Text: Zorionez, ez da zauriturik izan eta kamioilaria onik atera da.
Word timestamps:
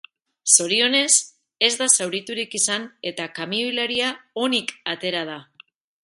Zorionez, 0.53 1.11
ez 1.67 1.69
da 1.81 1.87
zauriturik 1.97 2.57
izan 2.59 2.87
eta 3.11 3.27
kamioilaria 3.39 4.09
onik 4.47 4.73
atera 4.95 5.21
da. 5.29 5.37